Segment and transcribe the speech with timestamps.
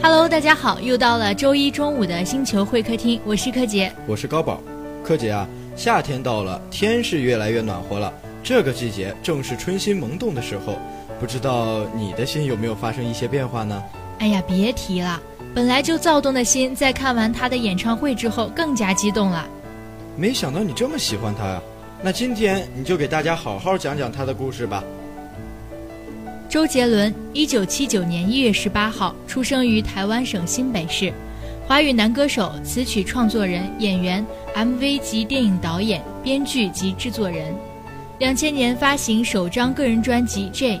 [0.00, 4.60] Hello，大家好，又到了周一中午的星球会客厅，我是柯洁，我是高宝。
[5.04, 10.78] 柯洁啊，夏天到了，天是越来越暖和了，这个季节正是春心萌动的时候，
[11.18, 13.82] 不知道你的心有没有发生一些变化呢？
[14.20, 15.20] 哎呀，别提了，
[15.52, 19.44] 本来就躁动的心，在看完他的演唱会之后更加激动了。
[20.16, 21.60] 没想到你这么喜欢他呀，
[22.02, 24.84] 那今天你就给大家好好讲讲他的故事吧。
[26.48, 31.12] 周杰伦，一九七九年一月十八号出生于台湾省新北市，
[31.66, 37.54] 华语男歌手、词曲创作人、演员、MV 及电影导演、编剧及制作人。
[38.18, 40.76] 两千年发行首张个人专辑《J》，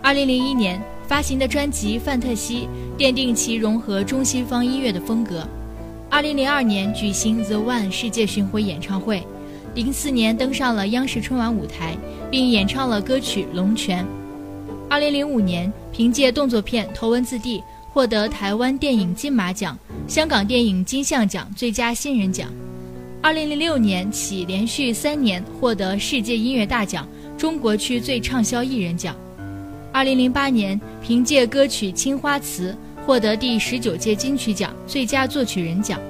[0.00, 2.68] 二零零一年发行的专辑《范特西》
[3.00, 5.44] 奠定其融合中西方音乐的风格。
[6.08, 9.24] 二零零二年举行 The One 世界巡回演唱会，
[9.74, 11.96] 零四年登上了央视春晚舞台，
[12.30, 14.04] 并演唱了歌曲《龙泉》。
[14.90, 17.60] 二零零五年，凭借动作片《头文字 D》
[17.92, 22.48] 获得台湾电影金马奖、香港电影金像奖最佳新人奖。
[23.22, 27.06] 二零零六年起，连续三年获得世界音乐大奖
[27.38, 29.14] 中国区最畅销艺人奖。
[29.92, 36.00] 二零零八年，凭借歌曲《青花瓷》获得第十九届金曲奖最佳作曲人奖。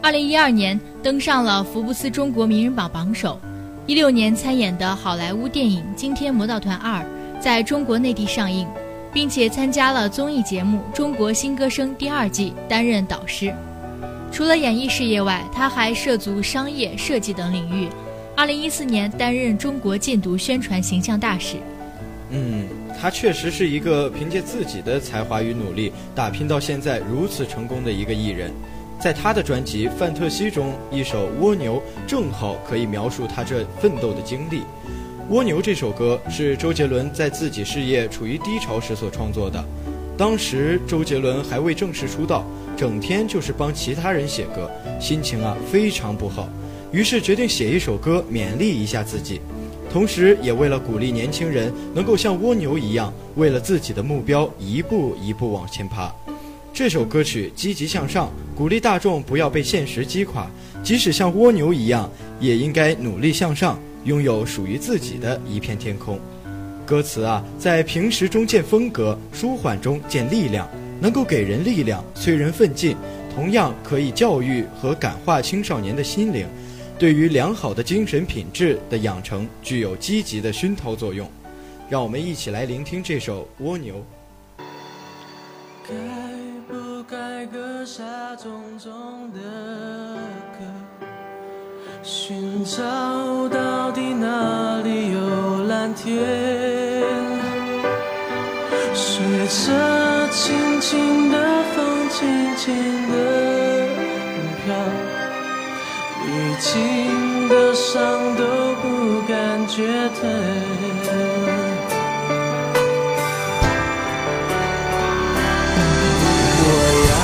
[0.00, 3.38] 二零一二年，登上了福布斯中国名人榜榜首。
[3.86, 7.02] 一六年参演的好莱坞电影《惊天魔盗团二》。
[7.42, 8.68] 在中国内地上映，
[9.12, 13.52] 并且参加了综艺节目《中国新歌声》第二季，担任导师。
[14.30, 17.88] 除了演艺事业外，他还涉足商业、设计等领域。
[18.36, 21.56] 二零一四年担任中国禁毒宣传形象大使。
[22.30, 22.68] 嗯，
[23.00, 28.52] 他确实是一个凭借自己的才华与努力打拼到现在如此成功的一个艺人。
[29.00, 34.60] 在他的专辑《范特西》中，一首《蜗牛》正好可以描述他这奋斗的经历。
[35.30, 39.64] 《蜗牛》这首歌是周杰伦在自己事业处于低潮时所创作的。
[40.16, 42.44] 当时周杰伦还未正式出道，
[42.76, 46.48] 整天就是帮其他人写歌，心情啊非常不好。
[46.90, 49.40] 于是决定写一首歌勉励一下自己，
[49.90, 56.12] 同时也为了鼓励年轻人能够像蜗牛一样，为了自己的目标一步一步往前爬。
[56.74, 60.50] 这首歌曲积极向上，鼓励大众不要被现实击垮，
[60.82, 63.78] 即使像蜗牛一样，也应该努力向上。
[64.04, 66.18] 拥有属于自己的一片天空，
[66.84, 70.68] 歌词啊，在平时中见风格，舒缓中见力量，
[71.00, 72.96] 能够给人力量，催人奋进，
[73.34, 76.46] 同样可以教育和感化青少年的心灵，
[76.98, 81.30] 对于良好的精神品质的养成具有积极的熏陶作用。
[81.88, 83.96] 让我们一起来聆听这首《蜗牛》。
[85.86, 85.94] 该
[86.66, 88.02] 不该割下
[88.36, 88.90] 重重
[89.32, 90.31] 的壳？
[92.04, 92.82] 寻找
[93.48, 96.18] 到底哪里有蓝天？
[98.92, 101.38] 随着轻轻的
[101.72, 102.74] 风，轻轻
[103.08, 103.14] 的
[104.64, 104.74] 飘，
[106.26, 108.42] 已经的伤都
[108.82, 109.86] 不感觉
[110.20, 110.20] 疼。
[116.64, 116.66] 我
[117.08, 117.14] 要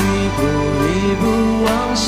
[0.00, 0.04] 一
[0.34, 0.40] 步
[0.88, 1.22] 一步
[1.66, 2.06] 往上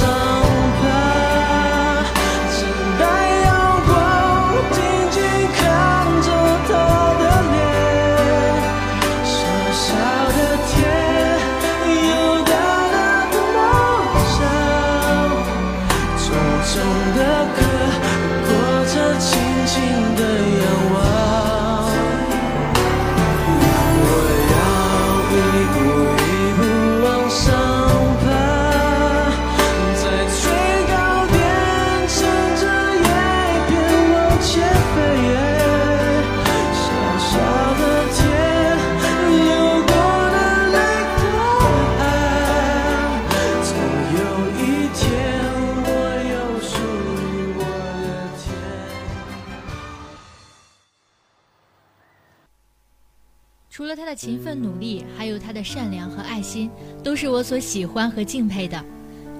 [55.30, 56.68] 有他的善良和爱心，
[57.02, 58.84] 都是我所喜欢和敬佩的。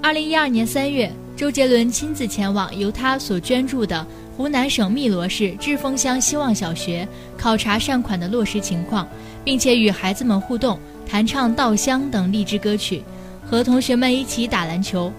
[0.03, 7.07] 二零一二年三月，周杰伦亲自前往由他所捐助的湖南省汨罗市志丰乡希望小学，
[7.37, 9.07] 考察善款的落实情况，
[9.45, 13.03] 并且与孩子们互动，弹唱《稻香》等励志歌曲，
[13.45, 15.13] 和同学们一起打篮球。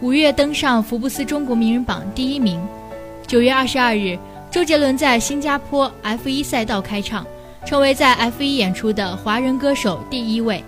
[0.00, 2.58] 五月登上福布斯中国名人榜第一名。
[3.26, 4.18] 九月二十二日，
[4.50, 7.26] 周杰伦在新加坡 F 一赛道开唱。
[7.66, 10.62] 成为在 F 一演出的华人歌手第一位。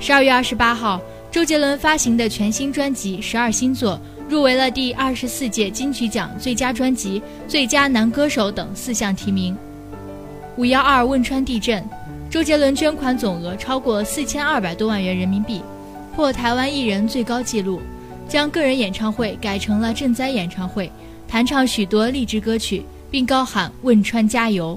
[0.00, 1.00] 十二月二十八号，
[1.30, 3.94] 周杰伦发行的全新专辑《十二星座》
[4.28, 9.56] 入围了第二十四届金曲奖最佳专辑、最佳男歌手等四项提名。
[10.56, 11.88] 五幺二汶川地震，
[12.28, 15.62] 周杰伦捐款总额超过四千二百多万元人民币，
[16.16, 17.80] 破台湾艺人最高纪录，
[18.28, 20.90] 将个人演唱会改成了赈灾演唱会，
[21.28, 24.76] 弹唱许多励志歌曲，并高喊“汶川加油”。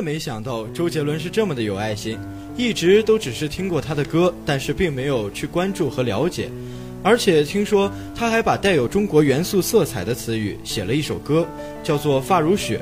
[0.00, 2.18] 的没想到周杰伦是这么的有爱心，
[2.56, 6.50] 一直都只是听过他的歌，但是并没有去关注和了解。
[7.02, 11.46] 而且听说他还把带有中国元素色彩的词语写了一首歌，
[11.82, 12.78] 叫做《发如雪》。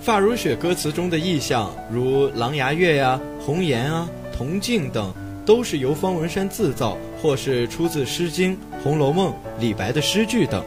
[0.00, 5.12] 发如雪歌词中的意象，如狼牙月呀、红颜啊、铜镜等，
[5.44, 8.52] 都是由方文山自造，或是出自《诗经》
[8.84, 10.64] 《红楼梦》李白的诗句等。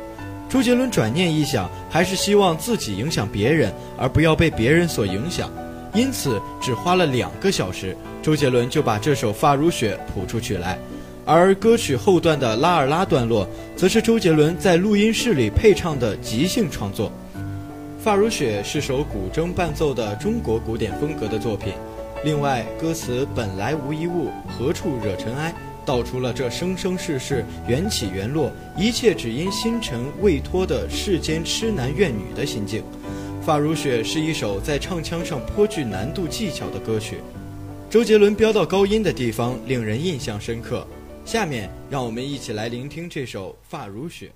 [0.54, 5.52] 周杰伦转念一想，还是希望自己影响别人，而不要被别人所影响，
[5.96, 10.78] 因此只花了两个小时，周杰伦就把这首《发如雪》谱出曲来。
[11.26, 17.12] 而歌曲后段的拉尔拉段落，则是周杰伦在录音室里配唱的即兴创作。
[18.00, 21.74] 《发如雪》是首古筝伴奏的中国古典风格的作品。
[22.24, 25.52] 另外，歌词“本来无一物，何处惹尘埃”，
[25.86, 32.82] 道出了这生生世世、缘起缘落，一切只因心尘未脱的世间痴男怨女的心境。
[33.46, 37.18] 《发如雪》是一首在唱腔上颇具难度技巧的歌曲。
[37.90, 40.88] 周杰伦飙到高音的地方令人印象深刻。
[41.26, 44.28] 下面，让我们一起来聆听这首《发如雪》。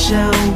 [0.00, 0.49] 月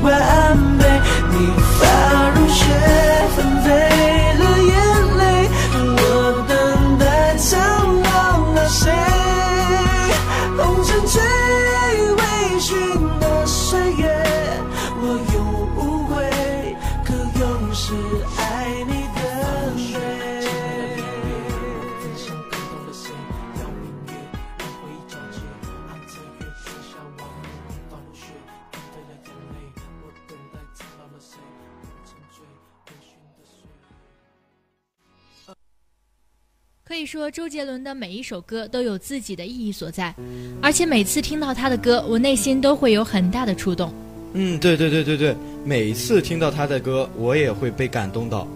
[36.86, 40.14] 可以说，周杰伦的每一首歌都有自己的意义所在，
[40.60, 43.90] 而且每次听到他的歌，我内心都会有很大的触动。
[44.34, 48.46] 嗯，对对对对对，每次听到他的歌，我也会被感动到。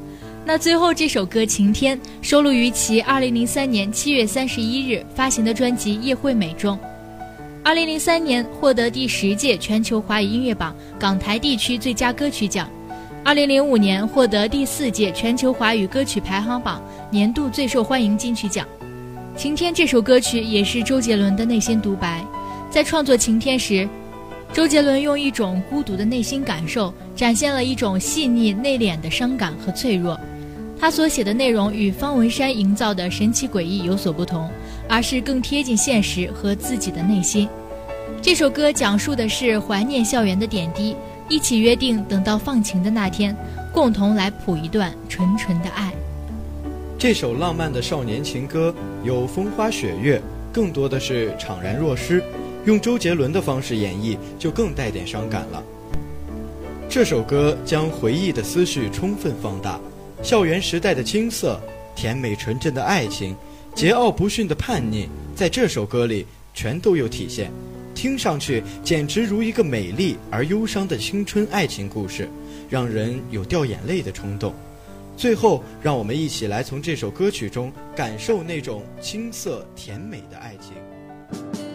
[0.44, 6.78] 那最后这首歌《晴天》收录于其2003年7月31日发行的专辑《叶惠美》中。
[7.64, 12.68] 2003年获得第十届全球华语音乐榜港台地区最佳歌曲奖。
[13.28, 18.66] 2005年获得第四届全球华语歌曲排行榜年度最受欢迎金曲奖。
[19.38, 22.24] 《晴天》这首歌曲也是周杰伦的内心独白。
[22.70, 23.86] 在创作《晴天》时，
[24.50, 30.18] 周杰伦用一种孤独的内心感受，展现了一种细腻内敛的伤感和脆弱。
[30.80, 34.48] 他所写的内容与方文山营造的神奇诡异有所不同，
[34.88, 37.46] 而是更贴近现实和自己的内心。
[38.22, 40.96] 这首歌讲述的是怀念校园的点滴，
[41.28, 43.36] 一起约定等到放晴的那天，
[43.70, 45.92] 共同来谱一段纯纯的爱。
[46.98, 50.20] 这首浪漫的少年情歌有风花雪月，
[50.50, 52.22] 更多的是怅然若失。
[52.64, 55.62] 用周杰伦的方式演绎，就更带点伤感了。
[56.88, 59.78] 这首歌将回忆的思绪充分放大，
[60.22, 61.60] 校园时代的青涩、
[61.94, 63.36] 甜美纯真的爱情、
[63.76, 67.50] 桀骜不驯的叛逆，在这首歌里全都有体现。
[67.98, 72.28] 听上去简直如一个美丽而忧伤的青春爱情故事，
[72.70, 74.54] 让人有掉眼泪的冲动。
[75.16, 81.67] 最后，让我们一起来从这首歌曲中感受那种青涩甜美的爱情。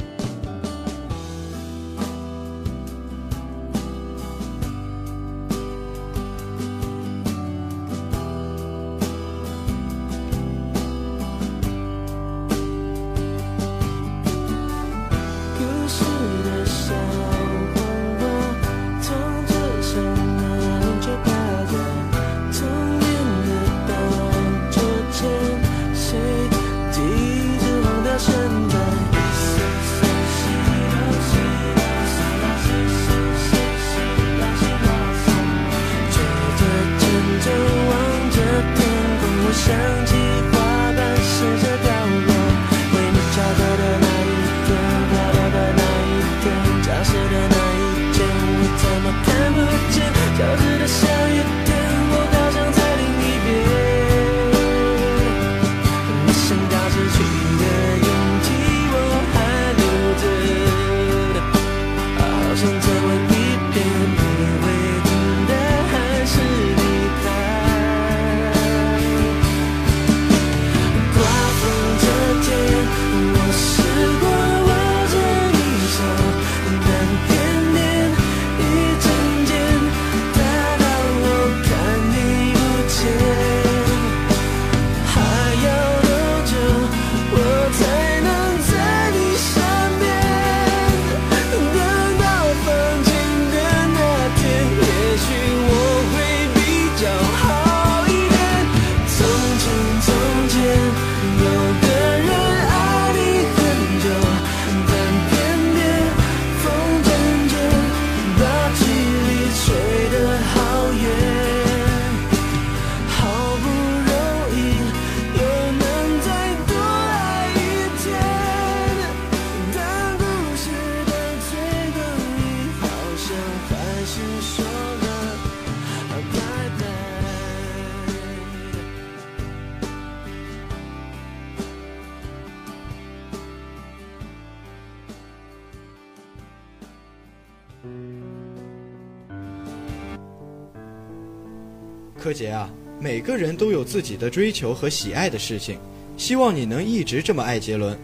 [142.24, 142.70] 柯洁啊，
[143.02, 145.78] 每个人都有自己的追求和喜爱的事情，
[146.16, 147.98] 希望你能一直这么爱杰伦，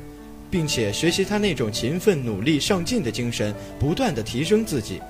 [0.52, 5.02] 并且学习他那种勤奋、努力、上进的精神，不断的提升自己。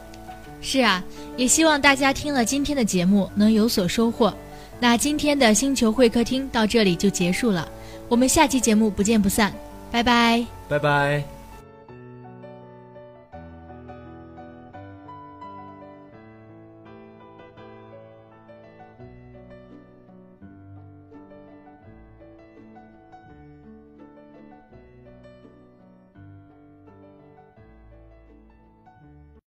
[0.61, 1.03] 是啊，
[1.35, 4.31] 也希望大家听了今天的节目能有所收获。
[4.79, 7.67] 那今天的星球会客厅到这里就结束了，
[8.07, 9.51] 我们下期节目不见不散，
[9.91, 11.38] 拜拜，拜拜。